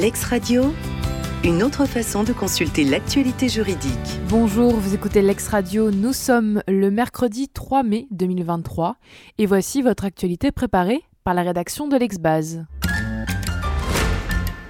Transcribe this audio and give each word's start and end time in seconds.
Lex 0.00 0.24
Radio, 0.24 0.72
une 1.44 1.62
autre 1.62 1.84
façon 1.84 2.24
de 2.24 2.32
consulter 2.32 2.84
l'actualité 2.84 3.50
juridique. 3.50 4.18
Bonjour, 4.30 4.72
vous 4.72 4.94
écoutez 4.94 5.20
Lex 5.20 5.48
Radio, 5.48 5.90
nous 5.90 6.14
sommes 6.14 6.62
le 6.66 6.90
mercredi 6.90 7.50
3 7.50 7.82
mai 7.82 8.06
2023 8.10 8.96
et 9.36 9.44
voici 9.44 9.82
votre 9.82 10.06
actualité 10.06 10.52
préparée 10.52 11.02
par 11.22 11.34
la 11.34 11.42
rédaction 11.42 11.86
de 11.86 11.98
l'Exbase. 11.98 12.64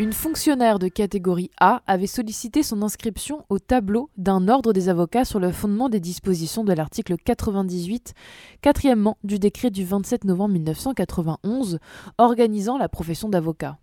Une 0.00 0.12
fonctionnaire 0.12 0.80
de 0.80 0.88
catégorie 0.88 1.52
A 1.60 1.82
avait 1.86 2.08
sollicité 2.08 2.64
son 2.64 2.82
inscription 2.82 3.44
au 3.50 3.60
tableau 3.60 4.10
d'un 4.16 4.48
ordre 4.48 4.72
des 4.72 4.88
avocats 4.88 5.24
sur 5.24 5.38
le 5.38 5.52
fondement 5.52 5.88
des 5.88 6.00
dispositions 6.00 6.64
de 6.64 6.72
l'article 6.72 7.14
98, 7.24 8.14
quatrièmement 8.62 9.16
du 9.22 9.38
décret 9.38 9.70
du 9.70 9.84
27 9.84 10.24
novembre 10.24 10.54
1991 10.54 11.78
organisant 12.18 12.78
la 12.78 12.88
profession 12.88 13.28
d'avocat. 13.28 13.78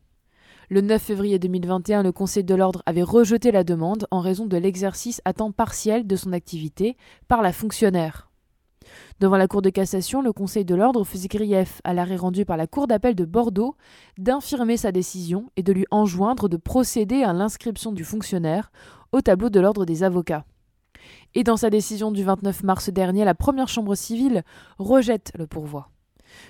Le 0.69 0.81
9 0.81 1.01
février 1.01 1.39
2021, 1.39 2.03
le 2.03 2.11
Conseil 2.11 2.43
de 2.43 2.53
l'ordre 2.53 2.83
avait 2.85 3.01
rejeté 3.01 3.51
la 3.51 3.63
demande 3.63 4.05
en 4.11 4.19
raison 4.19 4.45
de 4.45 4.57
l'exercice 4.57 5.21
à 5.23 5.31
temps 5.31 5.53
partiel 5.53 6.05
de 6.05 6.15
son 6.17 6.33
activité 6.33 6.97
par 7.29 7.41
la 7.41 7.53
fonctionnaire. 7.53 8.29
Devant 9.21 9.37
la 9.37 9.47
Cour 9.47 9.61
de 9.61 9.69
cassation, 9.69 10.21
le 10.21 10.33
Conseil 10.33 10.65
de 10.65 10.75
l'ordre 10.75 11.05
faisait 11.05 11.29
grief 11.29 11.79
à 11.85 11.93
l'arrêt 11.93 12.17
rendu 12.17 12.43
par 12.43 12.57
la 12.57 12.67
Cour 12.67 12.87
d'appel 12.87 13.15
de 13.15 13.23
Bordeaux 13.23 13.77
d'infirmer 14.17 14.75
sa 14.75 14.91
décision 14.91 15.49
et 15.55 15.63
de 15.63 15.71
lui 15.71 15.85
enjoindre 15.89 16.49
de 16.49 16.57
procéder 16.57 17.23
à 17.23 17.31
l'inscription 17.31 17.93
du 17.93 18.03
fonctionnaire 18.03 18.69
au 19.13 19.21
tableau 19.21 19.49
de 19.49 19.61
l'ordre 19.61 19.85
des 19.85 20.03
avocats. 20.03 20.43
Et 21.33 21.45
dans 21.45 21.55
sa 21.55 21.69
décision 21.69 22.11
du 22.11 22.25
29 22.25 22.63
mars 22.63 22.89
dernier, 22.89 23.23
la 23.23 23.35
première 23.35 23.69
chambre 23.69 23.95
civile 23.95 24.43
rejette 24.79 25.31
le 25.37 25.47
pourvoi. 25.47 25.91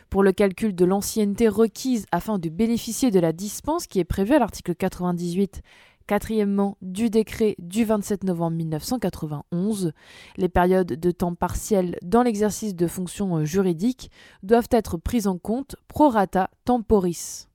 Pour 0.10 0.24
le 0.24 0.32
calcul 0.32 0.76
de 0.76 0.86
l'ancienneté 0.86 1.48
requise 1.48 2.06
afin 2.12 2.40
de 2.40 2.50
bénéficier 2.50 3.12
de 3.12 3.20
la 3.20 3.34
dispense 3.34 3.88
qui 3.88 4.00
est 4.00 4.06
prévue 4.06 4.36
à 4.36 4.40
l'article 4.40 4.76
98 4.76 5.62
Quatrièmement, 6.08 6.78
du 6.82 7.10
décret 7.10 7.56
du 7.60 7.84
27 7.84 8.24
novembre 8.24 8.56
1991, 8.56 9.92
les 10.38 10.48
périodes 10.48 10.94
de 10.94 11.12
temps 11.12 11.36
partiel 11.36 11.98
dans 12.02 12.24
l'exercice 12.24 12.76
de 12.76 12.88
fonctions 12.88 13.44
juridiques 13.44 14.10
doivent 14.42 14.70
être 14.72 14.96
prises 14.96 15.28
en 15.28 15.38
compte 15.38 15.76
pro 15.90 16.08
rata 16.08 16.50
temporis. 16.64 17.50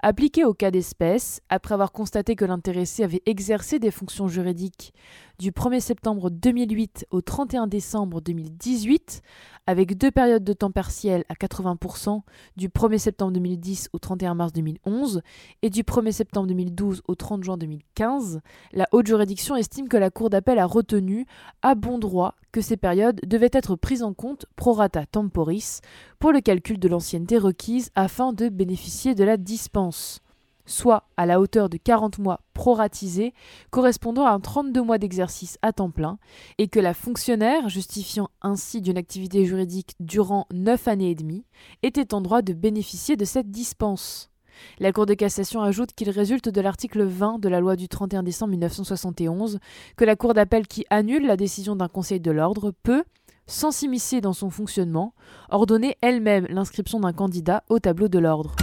Appliqué 0.00 0.44
au 0.44 0.54
cas 0.54 0.70
d'espèce, 0.70 1.42
après 1.50 1.74
avoir 1.74 1.92
constaté 1.92 2.36
que 2.36 2.46
l'intéressé 2.46 3.04
avait 3.04 3.22
exercé 3.26 3.78
des 3.78 3.90
fonctions 3.90 4.28
juridiques 4.28 4.94
du 5.38 5.50
1er 5.50 5.80
septembre 5.80 6.30
2008 6.30 7.06
au 7.10 7.20
31 7.20 7.66
décembre 7.66 8.20
2018, 8.20 9.22
avec 9.66 9.96
deux 9.96 10.10
périodes 10.10 10.44
de 10.44 10.52
temps 10.52 10.70
partiel 10.70 11.24
à 11.28 11.34
80% 11.34 12.20
du 12.56 12.68
1er 12.68 12.98
septembre 12.98 13.32
2010 13.32 13.88
au 13.92 13.98
31 13.98 14.34
mars 14.34 14.52
2011 14.52 15.22
et 15.62 15.70
du 15.70 15.82
1er 15.82 16.12
septembre 16.12 16.46
2012 16.48 17.02
au 17.08 17.14
30 17.14 17.42
juin 17.42 17.56
2015, 17.56 18.40
la 18.72 18.88
haute 18.92 19.06
juridiction 19.06 19.56
estime 19.56 19.88
que 19.88 19.96
la 19.96 20.10
Cour 20.10 20.30
d'appel 20.30 20.58
a 20.58 20.66
retenu 20.66 21.26
à 21.62 21.74
bon 21.74 21.98
droit 21.98 22.34
que 22.52 22.60
ces 22.60 22.76
périodes 22.76 23.20
devaient 23.26 23.50
être 23.52 23.76
prises 23.76 24.02
en 24.02 24.14
compte 24.14 24.46
pro 24.56 24.72
rata 24.72 25.06
temporis 25.06 25.80
pour 26.18 26.32
le 26.32 26.40
calcul 26.40 26.78
de 26.78 26.88
l'ancienneté 26.88 27.38
requise 27.38 27.90
afin 27.94 28.32
de 28.32 28.48
bénéficier 28.48 29.14
de 29.14 29.24
la 29.24 29.36
dispense 29.36 30.20
soit 30.66 31.04
à 31.16 31.26
la 31.26 31.40
hauteur 31.40 31.68
de 31.68 31.76
40 31.76 32.18
mois 32.18 32.40
proratisés, 32.54 33.34
correspondant 33.70 34.26
à 34.26 34.38
32 34.38 34.82
mois 34.82 34.98
d'exercice 34.98 35.58
à 35.62 35.72
temps 35.72 35.90
plein, 35.90 36.18
et 36.58 36.68
que 36.68 36.80
la 36.80 36.94
fonctionnaire, 36.94 37.68
justifiant 37.68 38.28
ainsi 38.42 38.80
d'une 38.80 38.96
activité 38.98 39.44
juridique 39.44 39.94
durant 40.00 40.46
9 40.52 40.88
années 40.88 41.10
et 41.10 41.14
demie, 41.14 41.44
était 41.82 42.14
en 42.14 42.20
droit 42.20 42.42
de 42.42 42.52
bénéficier 42.52 43.16
de 43.16 43.24
cette 43.24 43.50
dispense. 43.50 44.30
La 44.78 44.92
Cour 44.92 45.06
de 45.06 45.14
cassation 45.14 45.62
ajoute 45.62 45.92
qu'il 45.94 46.10
résulte 46.10 46.48
de 46.48 46.60
l'article 46.60 47.02
20 47.02 47.40
de 47.40 47.48
la 47.48 47.60
loi 47.60 47.76
du 47.76 47.88
31 47.88 48.22
décembre 48.22 48.52
1971 48.52 49.58
que 49.96 50.04
la 50.04 50.16
Cour 50.16 50.34
d'appel 50.34 50.66
qui 50.66 50.86
annule 50.90 51.26
la 51.26 51.36
décision 51.36 51.76
d'un 51.76 51.88
Conseil 51.88 52.20
de 52.20 52.30
l'ordre 52.30 52.72
peut, 52.82 53.04
sans 53.46 53.72
s'immiscer 53.72 54.20
dans 54.20 54.32
son 54.32 54.50
fonctionnement, 54.50 55.14
ordonner 55.50 55.96
elle-même 56.00 56.46
l'inscription 56.48 57.00
d'un 57.00 57.12
candidat 57.12 57.64
au 57.68 57.78
tableau 57.78 58.08
de 58.08 58.18
l'ordre. 58.18 58.54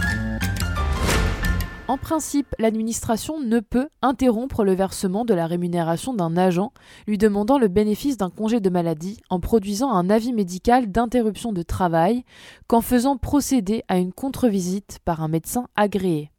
En 1.92 1.98
principe, 1.98 2.54
l'administration 2.58 3.38
ne 3.38 3.60
peut 3.60 3.90
interrompre 4.00 4.64
le 4.64 4.72
versement 4.72 5.26
de 5.26 5.34
la 5.34 5.46
rémunération 5.46 6.14
d'un 6.14 6.38
agent 6.38 6.72
lui 7.06 7.18
demandant 7.18 7.58
le 7.58 7.68
bénéfice 7.68 8.16
d'un 8.16 8.30
congé 8.30 8.60
de 8.60 8.70
maladie 8.70 9.20
en 9.28 9.40
produisant 9.40 9.92
un 9.92 10.08
avis 10.08 10.32
médical 10.32 10.90
d'interruption 10.90 11.52
de 11.52 11.60
travail 11.60 12.24
qu'en 12.66 12.80
faisant 12.80 13.18
procéder 13.18 13.82
à 13.88 13.98
une 13.98 14.14
contre-visite 14.14 15.00
par 15.04 15.22
un 15.22 15.28
médecin 15.28 15.66
agréé. 15.76 16.31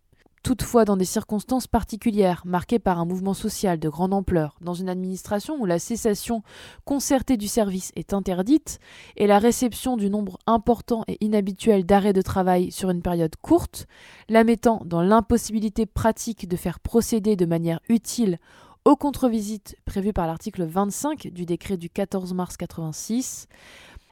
Toutefois, 0.43 0.83
dans 0.83 0.97
des 0.97 1.05
circonstances 1.05 1.67
particulières, 1.67 2.41
marquées 2.45 2.77
par 2.77 2.99
un 2.99 3.05
mouvement 3.05 3.33
social 3.33 3.79
de 3.79 3.87
grande 3.87 4.13
ampleur, 4.13 4.57
dans 4.59 4.73
une 4.73 4.89
administration 4.89 5.55
où 5.57 5.65
la 5.65 5.79
cessation 5.79 6.43
concertée 6.83 7.37
du 7.37 7.47
service 7.47 7.93
est 7.95 8.13
interdite 8.13 8.79
et 9.15 9.25
la 9.25 9.39
réception 9.39 9.95
du 9.95 10.09
nombre 10.09 10.37
important 10.45 11.05
et 11.07 11.17
inhabituel 11.21 11.85
d'arrêts 11.85 12.11
de 12.11 12.21
travail 12.21 12.73
sur 12.73 12.89
une 12.89 13.01
période 13.01 13.37
courte, 13.37 13.87
la 14.27 14.43
mettant 14.43 14.81
dans 14.83 15.01
l'impossibilité 15.01 15.85
pratique 15.85 16.49
de 16.49 16.57
faire 16.57 16.81
procéder 16.81 17.37
de 17.37 17.45
manière 17.45 17.79
utile 17.87 18.37
aux 18.83 18.97
contre-visites 18.97 19.77
prévues 19.85 20.11
par 20.11 20.27
l'article 20.27 20.65
25 20.65 21.29
du 21.31 21.45
décret 21.45 21.77
du 21.77 21.89
14 21.89 22.33
mars 22.33 22.57
86, 22.57 23.47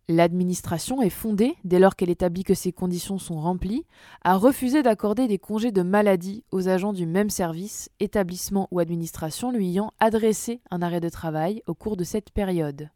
L'administration 0.08 1.02
est 1.02 1.10
fondée, 1.10 1.56
dès 1.64 1.80
lors 1.80 1.96
qu'elle 1.96 2.10
établit 2.10 2.44
que 2.44 2.54
ces 2.54 2.72
conditions 2.72 3.18
sont 3.18 3.40
remplies, 3.40 3.86
à 4.24 4.36
refuser 4.36 4.84
d'accorder 4.84 5.28
des 5.28 5.38
congés 5.38 5.72
de 5.72 5.84
maladie 5.84 6.44
aux 6.52 6.68
agents 6.68 6.92
du 6.92 7.06
même 7.06 7.30
service, 7.30 7.90
établissement 8.00 8.68
ou 8.72 8.80
administration 8.80 9.52
lui 9.52 9.70
ayant 9.70 9.94
adressé 10.00 10.62
un 10.70 10.82
arrêt 10.82 11.00
de 11.00 11.10
travail 11.10 11.62
au 11.68 11.74
cours 11.74 11.98
de 11.98 12.04
cette 12.04 12.32
période. 12.32 12.90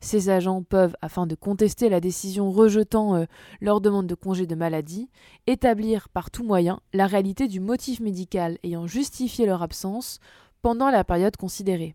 Ces 0.00 0.28
agents 0.28 0.62
peuvent, 0.62 0.94
afin 1.00 1.26
de 1.26 1.34
contester 1.34 1.88
la 1.88 2.00
décision 2.00 2.50
rejetant 2.50 3.16
euh, 3.16 3.24
leur 3.60 3.80
demande 3.80 4.06
de 4.06 4.14
congé 4.14 4.46
de 4.46 4.54
maladie, 4.54 5.08
établir 5.46 6.08
par 6.10 6.30
tout 6.30 6.44
moyen 6.44 6.80
la 6.92 7.06
réalité 7.06 7.48
du 7.48 7.60
motif 7.60 8.00
médical 8.00 8.58
ayant 8.62 8.86
justifié 8.86 9.46
leur 9.46 9.62
absence 9.62 10.20
pendant 10.62 10.90
la 10.90 11.02
période 11.04 11.36
considérée. 11.36 11.94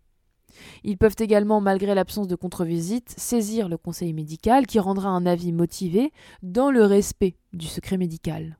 Ils 0.84 0.98
peuvent 0.98 1.16
également, 1.18 1.60
malgré 1.60 1.94
l'absence 1.94 2.28
de 2.28 2.36
contre-visite, 2.36 3.14
saisir 3.16 3.68
le 3.68 3.76
conseil 3.76 4.12
médical 4.12 4.66
qui 4.66 4.78
rendra 4.78 5.08
un 5.08 5.26
avis 5.26 5.52
motivé 5.52 6.12
dans 6.42 6.70
le 6.70 6.84
respect 6.84 7.36
du 7.52 7.66
secret 7.66 7.96
médical. 7.96 8.56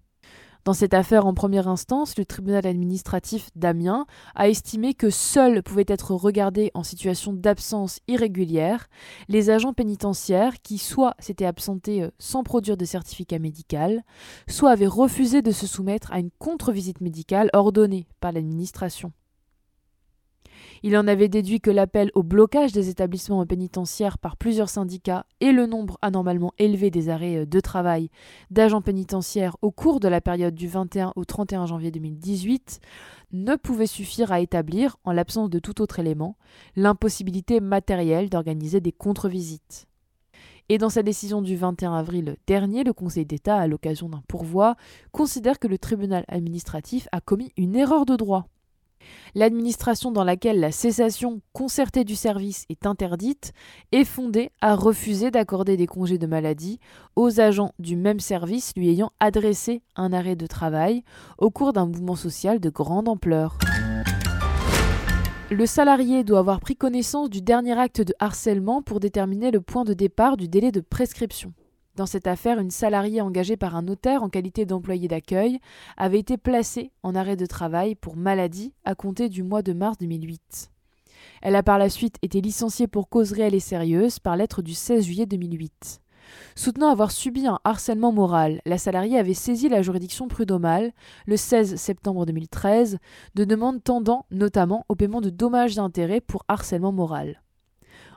Dans 0.64 0.74
cette 0.74 0.92
affaire 0.92 1.24
en 1.24 1.32
première 1.32 1.68
instance, 1.68 2.18
le 2.18 2.26
tribunal 2.26 2.66
administratif 2.66 3.48
d'Amiens 3.56 4.06
a 4.34 4.48
estimé 4.48 4.92
que 4.92 5.08
seuls 5.08 5.62
pouvaient 5.62 5.86
être 5.88 6.14
regardés 6.14 6.70
en 6.74 6.82
situation 6.82 7.32
d'absence 7.32 8.00
irrégulière 8.08 8.88
les 9.28 9.48
agents 9.48 9.72
pénitentiaires 9.72 10.60
qui 10.62 10.76
soit 10.76 11.14
s'étaient 11.18 11.46
absentés 11.46 12.02
euh, 12.02 12.10
sans 12.18 12.42
produire 12.42 12.76
de 12.76 12.84
certificat 12.84 13.38
médical, 13.38 14.02
soit 14.48 14.70
avaient 14.70 14.86
refusé 14.86 15.40
de 15.40 15.50
se 15.50 15.66
soumettre 15.66 16.12
à 16.12 16.18
une 16.18 16.30
contre-visite 16.38 17.00
médicale 17.00 17.48
ordonnée 17.54 18.06
par 18.20 18.32
l'administration. 18.32 19.12
Il 20.82 20.96
en 20.96 21.06
avait 21.06 21.28
déduit 21.28 21.60
que 21.60 21.70
l'appel 21.70 22.10
au 22.14 22.22
blocage 22.22 22.72
des 22.72 22.88
établissements 22.88 23.44
pénitentiaires 23.44 24.16
par 24.16 24.38
plusieurs 24.38 24.70
syndicats 24.70 25.26
et 25.40 25.52
le 25.52 25.66
nombre 25.66 25.98
anormalement 26.00 26.52
élevé 26.58 26.90
des 26.90 27.10
arrêts 27.10 27.40
euh, 27.40 27.46
de 27.46 27.60
travail 27.60 28.08
d'agents 28.50 28.80
pénitentiaires 28.80 29.56
au 29.60 29.70
cours 29.72 30.00
de 30.00 30.08
la 30.08 30.22
période 30.22 30.54
du 30.54 30.68
21 30.68 31.12
au 31.16 31.24
31 31.26 31.66
janvier 31.66 31.90
2018 31.90 32.80
ne 33.32 33.56
pouvaient 33.56 33.86
suffire 33.86 34.32
à 34.32 34.40
établir, 34.40 34.96
en 35.04 35.12
l'absence 35.12 35.50
de 35.50 35.58
tout 35.58 35.82
autre 35.82 35.98
élément, 35.98 36.36
l'impossibilité 36.76 37.60
matérielle 37.60 38.30
d'organiser 38.30 38.80
des 38.80 38.92
contre-visites. 38.92 39.86
Et 40.70 40.78
dans 40.78 40.88
sa 40.88 41.02
décision 41.02 41.42
du 41.42 41.56
21 41.56 41.94
avril 41.94 42.36
dernier, 42.46 42.84
le 42.84 42.92
Conseil 42.92 43.26
d'État, 43.26 43.56
à 43.56 43.66
l'occasion 43.66 44.08
d'un 44.08 44.22
pourvoi, 44.28 44.76
considère 45.12 45.58
que 45.58 45.68
le 45.68 45.78
tribunal 45.78 46.24
administratif 46.28 47.08
a 47.12 47.20
commis 47.20 47.52
une 47.56 47.76
erreur 47.76 48.06
de 48.06 48.16
droit. 48.16 48.46
L'administration 49.34 50.10
dans 50.10 50.24
laquelle 50.24 50.60
la 50.60 50.72
cessation 50.72 51.40
concertée 51.52 52.04
du 52.04 52.16
service 52.16 52.64
est 52.68 52.86
interdite 52.86 53.52
est 53.92 54.04
fondée 54.04 54.50
à 54.60 54.74
refuser 54.74 55.30
d'accorder 55.30 55.76
des 55.76 55.86
congés 55.86 56.18
de 56.18 56.26
maladie 56.26 56.80
aux 57.16 57.40
agents 57.40 57.72
du 57.78 57.96
même 57.96 58.20
service 58.20 58.72
lui 58.76 58.88
ayant 58.88 59.12
adressé 59.20 59.82
un 59.96 60.12
arrêt 60.12 60.36
de 60.36 60.46
travail 60.46 61.02
au 61.38 61.50
cours 61.50 61.72
d'un 61.72 61.86
mouvement 61.86 62.16
social 62.16 62.60
de 62.60 62.70
grande 62.70 63.08
ampleur. 63.08 63.58
Le 65.50 65.66
salarié 65.66 66.22
doit 66.22 66.38
avoir 66.38 66.60
pris 66.60 66.76
connaissance 66.76 67.28
du 67.28 67.42
dernier 67.42 67.76
acte 67.76 68.00
de 68.00 68.14
harcèlement 68.20 68.82
pour 68.82 69.00
déterminer 69.00 69.50
le 69.50 69.60
point 69.60 69.82
de 69.82 69.94
départ 69.94 70.36
du 70.36 70.46
délai 70.46 70.70
de 70.70 70.80
prescription. 70.80 71.52
Dans 72.00 72.06
cette 72.06 72.28
affaire, 72.28 72.58
une 72.58 72.70
salariée 72.70 73.20
engagée 73.20 73.58
par 73.58 73.76
un 73.76 73.82
notaire 73.82 74.22
en 74.22 74.30
qualité 74.30 74.64
d'employé 74.64 75.06
d'accueil 75.06 75.60
avait 75.98 76.18
été 76.18 76.38
placée 76.38 76.92
en 77.02 77.14
arrêt 77.14 77.36
de 77.36 77.44
travail 77.44 77.94
pour 77.94 78.16
maladie 78.16 78.72
à 78.86 78.94
compter 78.94 79.28
du 79.28 79.42
mois 79.42 79.60
de 79.60 79.74
mars 79.74 79.98
2008. 79.98 80.70
Elle 81.42 81.56
a 81.56 81.62
par 81.62 81.76
la 81.76 81.90
suite 81.90 82.16
été 82.22 82.40
licenciée 82.40 82.86
pour 82.86 83.10
cause 83.10 83.32
réelle 83.32 83.54
et 83.54 83.60
sérieuse 83.60 84.18
par 84.18 84.38
lettre 84.38 84.62
du 84.62 84.72
16 84.72 85.04
juillet 85.04 85.26
2008. 85.26 86.00
Soutenant 86.54 86.88
avoir 86.88 87.10
subi 87.10 87.46
un 87.46 87.58
harcèlement 87.64 88.12
moral, 88.12 88.62
la 88.64 88.78
salariée 88.78 89.18
avait 89.18 89.34
saisi 89.34 89.68
la 89.68 89.82
juridiction 89.82 90.26
prud'homale 90.26 90.92
le 91.26 91.36
16 91.36 91.76
septembre 91.76 92.24
2013 92.24 92.96
de 93.34 93.44
demandes 93.44 93.84
tendant 93.84 94.24
notamment 94.30 94.86
au 94.88 94.94
paiement 94.94 95.20
de 95.20 95.28
dommages 95.28 95.76
et 95.76 95.80
intérêts 95.80 96.22
pour 96.22 96.46
harcèlement 96.48 96.92
moral. 96.92 97.42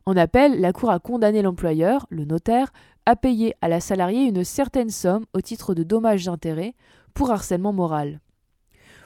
En 0.06 0.18
appel, 0.18 0.60
la 0.60 0.74
Cour 0.74 0.90
a 0.90 1.00
condamné 1.00 1.42
l'employeur, 1.42 2.06
le 2.10 2.26
notaire, 2.26 2.74
à 3.06 3.16
payer 3.16 3.54
à 3.62 3.68
la 3.68 3.80
salariée 3.80 4.26
une 4.26 4.44
certaine 4.44 4.90
somme 4.90 5.26
au 5.34 5.42
titre 5.42 5.74
de 5.74 5.84
dommages 5.84 6.28
et 6.28 6.30
intérêts 6.30 6.76
pour 7.14 7.32
harcèlement 7.32 7.74
moral. 7.74 8.20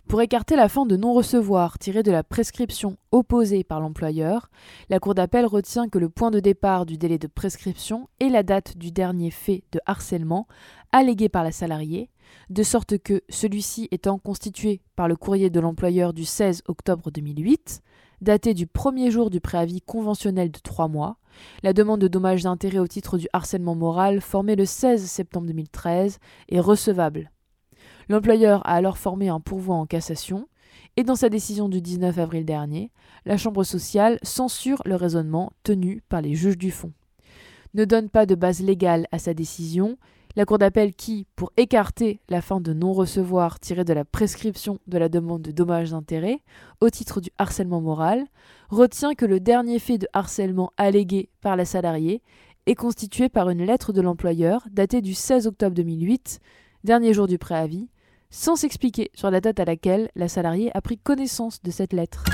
Pour 0.08 0.22
écarter 0.22 0.56
la 0.56 0.70
fin 0.70 0.86
de 0.86 0.96
non-recevoir 0.96 1.78
tirée 1.80 2.02
de 2.02 2.12
la 2.12 2.24
prescription 2.24 2.96
opposée 3.12 3.66
par 3.66 3.82
l'employeur, 3.82 4.50
la 4.90 5.02
Cour 5.02 5.16
d'appel 5.16 5.46
retient 5.46 5.90
que 5.90 6.00
le 6.00 6.08
point 6.08 6.32
de 6.32 6.40
départ 6.40 6.86
du 6.86 6.98
délai 6.98 7.18
de 7.18 7.28
prescription 7.28 8.08
est 8.22 8.30
la 8.30 8.42
date 8.42 8.78
du 8.78 8.94
dernier 8.94 9.32
fait 9.32 9.66
de 9.74 9.82
harcèlement 9.86 10.48
allégué 10.94 11.28
par 11.28 11.44
la 11.44 11.52
salariée, 11.52 12.10
de 12.50 12.64
sorte 12.64 12.98
que, 12.98 13.22
celui-ci 13.28 13.90
étant 13.92 14.18
constitué 14.18 14.82
par 14.96 15.10
le 15.10 15.18
courrier 15.18 15.50
de 15.50 15.60
l'employeur 15.60 16.14
du 16.14 16.24
16 16.24 16.64
octobre 16.70 17.12
2008, 17.12 17.82
daté 18.22 18.54
du 18.54 18.66
premier 18.66 19.12
jour 19.12 19.30
du 19.30 19.42
préavis 19.42 19.82
conventionnel 19.82 20.52
de 20.52 20.60
trois 20.60 20.88
mois, 20.88 21.18
la 21.64 21.74
demande 21.74 22.02
de 22.02 22.08
dommages 22.08 22.44
d'intérêt 22.44 22.80
au 22.80 22.88
titre 22.88 23.18
du 23.18 23.28
harcèlement 23.34 23.76
moral 23.76 24.22
formée 24.22 24.56
le 24.56 24.66
16 24.66 25.06
septembre 25.06 25.48
2013 25.48 26.20
est 26.50 26.60
recevable 26.60 27.32
L'employeur 28.10 28.66
a 28.66 28.76
alors 28.76 28.98
formé 28.98 29.28
un 29.28 29.40
pourvoi 29.40 29.76
en 29.76 29.86
cassation, 29.86 30.48
et 30.96 31.04
dans 31.04 31.16
sa 31.16 31.30
décision 31.30 31.70
du 31.70 31.82
19 31.82 32.18
avril 32.18 32.46
dernier, 32.46 32.92
la 33.26 33.38
Chambre 33.38 33.64
sociale 33.64 34.18
censure 34.24 34.82
le 34.86 34.96
raisonnement 34.96 35.52
tenu 35.64 36.02
par 36.08 36.22
les 36.22 36.34
juges 36.34 36.58
du 36.58 36.72
fond. 36.72 36.94
Ne 37.74 37.86
donne 37.86 38.10
pas 38.10 38.26
de 38.26 38.36
base 38.36 38.62
légale 38.62 39.08
à 39.12 39.20
sa 39.20 39.34
décision, 39.34 39.98
la 40.38 40.46
Cour 40.46 40.60
d'appel 40.60 40.94
qui, 40.94 41.26
pour 41.36 41.52
écarter 41.58 42.20
la 42.30 42.44
fin 42.44 42.62
de 42.62 42.72
non-recevoir 42.72 43.60
tirée 43.60 43.84
de 43.84 43.94
la 43.94 44.06
prescription 44.06 44.78
de 44.86 45.00
la 45.00 45.10
demande 45.10 45.42
de 45.42 45.52
dommages 45.52 45.90
d'intérêt 45.90 46.42
au 46.80 46.92
titre 46.92 47.22
du 47.22 47.32
harcèlement 47.40 47.82
moral, 47.82 48.24
retient 48.70 49.16
que 49.16 49.26
le 49.26 49.40
dernier 49.40 49.80
fait 49.80 49.98
de 49.98 50.08
harcèlement 50.14 50.72
allégué 50.78 51.30
par 51.42 51.56
la 51.56 51.66
salariée 51.66 52.22
est 52.68 52.76
constitué 52.76 53.30
par 53.30 53.50
une 53.50 53.66
lettre 53.66 53.94
de 53.94 54.02
l'employeur 54.02 54.68
datée 54.70 55.02
du 55.02 55.16
16 55.16 55.48
octobre 55.48 55.74
2008, 55.74 56.40
dernier 56.84 57.16
jour 57.16 57.26
du 57.26 57.40
préavis, 57.40 57.90
sans 58.30 58.56
s'expliquer 58.56 59.10
sur 59.16 59.32
la 59.32 59.42
date 59.42 59.60
à 59.60 59.66
laquelle 59.66 60.12
la 60.16 60.28
salariée 60.28 60.70
a 60.76 60.82
pris 60.82 61.00
connaissance 61.00 61.64
de 61.64 61.72
cette 61.72 61.94
lettre. 61.94 62.26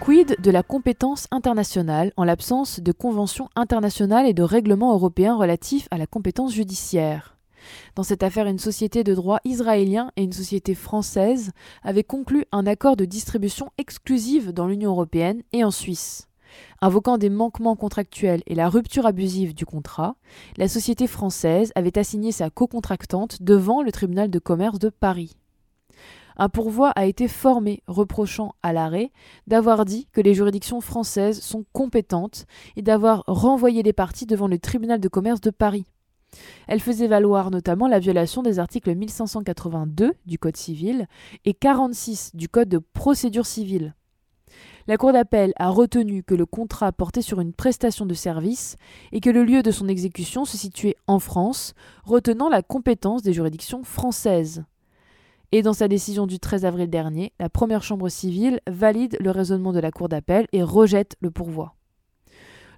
Quid 0.00 0.36
de 0.40 0.50
la 0.50 0.62
compétence 0.62 1.26
internationale 1.30 2.10
en 2.16 2.24
l'absence 2.24 2.80
de 2.80 2.90
conventions 2.90 3.50
internationales 3.54 4.26
et 4.26 4.32
de 4.32 4.42
règlements 4.42 4.94
européens 4.94 5.36
relatifs 5.36 5.88
à 5.90 5.98
la 5.98 6.06
compétence 6.06 6.54
judiciaire? 6.54 7.36
Dans 7.96 8.02
cette 8.02 8.22
affaire, 8.22 8.46
une 8.46 8.58
société 8.58 9.04
de 9.04 9.14
droit 9.14 9.40
israélien 9.44 10.10
et 10.16 10.22
une 10.22 10.32
société 10.32 10.74
française 10.74 11.50
avaient 11.82 12.02
conclu 12.02 12.46
un 12.50 12.66
accord 12.66 12.96
de 12.96 13.04
distribution 13.04 13.68
exclusive 13.76 14.52
dans 14.52 14.66
l'Union 14.66 14.92
européenne 14.92 15.42
et 15.52 15.64
en 15.64 15.70
Suisse. 15.70 16.28
Invoquant 16.80 17.18
des 17.18 17.30
manquements 17.30 17.76
contractuels 17.76 18.42
et 18.46 18.54
la 18.54 18.70
rupture 18.70 19.04
abusive 19.04 19.54
du 19.54 19.66
contrat, 19.66 20.16
la 20.56 20.68
société 20.68 21.08
française 21.08 21.72
avait 21.74 21.98
assigné 21.98 22.32
sa 22.32 22.48
co-contractante 22.48 23.42
devant 23.42 23.82
le 23.82 23.92
tribunal 23.92 24.30
de 24.30 24.38
commerce 24.38 24.78
de 24.78 24.88
Paris. 24.88 25.36
Un 26.42 26.48
pourvoi 26.48 26.88
a 26.96 27.04
été 27.04 27.28
formé 27.28 27.82
reprochant 27.86 28.54
à 28.62 28.72
l'arrêt 28.72 29.12
d'avoir 29.46 29.84
dit 29.84 30.08
que 30.10 30.22
les 30.22 30.32
juridictions 30.32 30.80
françaises 30.80 31.38
sont 31.42 31.66
compétentes 31.74 32.46
et 32.76 32.82
d'avoir 32.82 33.24
renvoyé 33.26 33.82
les 33.82 33.92
parties 33.92 34.24
devant 34.24 34.48
le 34.48 34.58
tribunal 34.58 35.00
de 35.00 35.08
commerce 35.08 35.42
de 35.42 35.50
Paris. 35.50 35.84
Elle 36.66 36.80
faisait 36.80 37.08
valoir 37.08 37.50
notamment 37.50 37.88
la 37.88 37.98
violation 37.98 38.42
des 38.42 38.58
articles 38.58 38.94
1582 38.94 40.14
du 40.24 40.38
Code 40.38 40.56
civil 40.56 41.08
et 41.44 41.52
46 41.52 42.34
du 42.34 42.48
Code 42.48 42.70
de 42.70 42.78
procédure 42.78 43.44
civile. 43.44 43.94
La 44.86 44.96
Cour 44.96 45.12
d'appel 45.12 45.52
a 45.56 45.68
retenu 45.68 46.22
que 46.22 46.34
le 46.34 46.46
contrat 46.46 46.90
portait 46.90 47.20
sur 47.20 47.42
une 47.42 47.52
prestation 47.52 48.06
de 48.06 48.14
service 48.14 48.78
et 49.12 49.20
que 49.20 49.28
le 49.28 49.44
lieu 49.44 49.62
de 49.62 49.70
son 49.70 49.88
exécution 49.88 50.46
se 50.46 50.56
situait 50.56 50.96
en 51.06 51.18
France, 51.18 51.74
retenant 52.02 52.48
la 52.48 52.62
compétence 52.62 53.20
des 53.20 53.34
juridictions 53.34 53.84
françaises. 53.84 54.64
Et 55.52 55.62
dans 55.62 55.72
sa 55.72 55.88
décision 55.88 56.28
du 56.28 56.38
13 56.38 56.64
avril 56.64 56.88
dernier, 56.88 57.32
la 57.40 57.48
première 57.48 57.82
chambre 57.82 58.08
civile 58.08 58.60
valide 58.68 59.16
le 59.18 59.32
raisonnement 59.32 59.72
de 59.72 59.80
la 59.80 59.90
Cour 59.90 60.08
d'appel 60.08 60.46
et 60.52 60.62
rejette 60.62 61.16
le 61.20 61.32
pourvoi. 61.32 61.74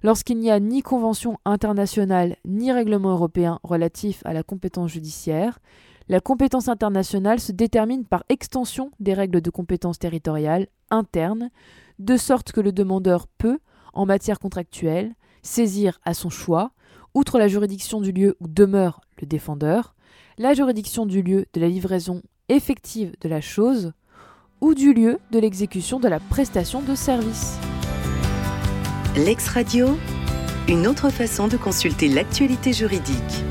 Lorsqu'il 0.01 0.39
n'y 0.39 0.49
a 0.49 0.59
ni 0.59 0.81
convention 0.81 1.37
internationale 1.45 2.35
ni 2.45 2.71
règlement 2.71 3.11
européen 3.11 3.59
relatif 3.63 4.21
à 4.25 4.33
la 4.33 4.41
compétence 4.41 4.91
judiciaire, 4.91 5.59
la 6.09 6.19
compétence 6.19 6.67
internationale 6.67 7.39
se 7.39 7.51
détermine 7.51 8.05
par 8.05 8.23
extension 8.27 8.91
des 8.99 9.13
règles 9.13 9.39
de 9.39 9.51
compétence 9.51 9.99
territoriale 9.99 10.67
internes, 10.89 11.51
de 11.99 12.17
sorte 12.17 12.51
que 12.51 12.59
le 12.59 12.71
demandeur 12.71 13.27
peut, 13.27 13.59
en 13.93 14.07
matière 14.07 14.39
contractuelle, 14.39 15.13
saisir 15.43 15.99
à 16.03 16.15
son 16.15 16.31
choix, 16.31 16.71
outre 17.13 17.37
la 17.37 17.47
juridiction 17.47 18.01
du 18.01 18.11
lieu 18.11 18.35
où 18.39 18.47
demeure 18.47 18.99
le 19.21 19.27
défendeur, 19.27 19.95
la 20.39 20.55
juridiction 20.55 21.05
du 21.05 21.21
lieu 21.21 21.45
de 21.53 21.61
la 21.61 21.67
livraison 21.67 22.23
effective 22.49 23.13
de 23.21 23.29
la 23.29 23.41
chose 23.41 23.93
ou 24.61 24.73
du 24.73 24.93
lieu 24.93 25.19
de 25.31 25.39
l'exécution 25.39 25.99
de 25.99 26.07
la 26.07 26.19
prestation 26.19 26.81
de 26.81 26.95
service. 26.95 27.57
L'ex-radio, 29.15 29.97
une 30.67 30.87
autre 30.87 31.09
façon 31.09 31.47
de 31.47 31.57
consulter 31.57 32.07
l'actualité 32.07 32.73
juridique. 32.73 33.43